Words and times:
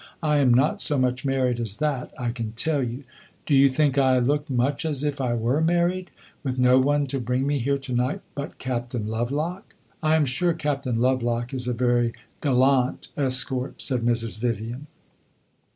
"I 0.23 0.37
am 0.37 0.51
not 0.51 0.81
so 0.81 0.97
much 0.97 1.25
married 1.25 1.59
as 1.59 1.77
that, 1.77 2.11
I 2.17 2.31
can 2.31 2.53
tell 2.53 2.81
you! 2.81 3.03
Do 3.45 3.53
you 3.53 3.69
think 3.69 3.99
I 3.99 4.17
look 4.17 4.49
much 4.49 4.83
as 4.83 5.03
if 5.03 5.21
I 5.21 5.35
were 5.35 5.61
married, 5.61 6.09
with 6.43 6.57
no 6.57 6.79
one 6.79 7.05
to 7.05 7.19
bring 7.19 7.45
me 7.45 7.59
here 7.59 7.77
to 7.77 7.93
night 7.93 8.21
but 8.33 8.57
Captain 8.57 9.05
Lovelock?" 9.05 9.75
"I 10.01 10.15
am 10.15 10.25
sure 10.25 10.53
Captain 10.53 10.99
Lovelock 10.99 11.53
is 11.53 11.67
a 11.67 11.73
very 11.73 12.13
gallant 12.41 13.09
escort," 13.15 13.79
said 13.83 14.01
Mrs. 14.01 14.39
Vivian. 14.39 14.87